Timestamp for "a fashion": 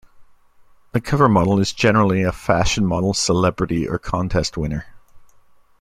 2.23-2.87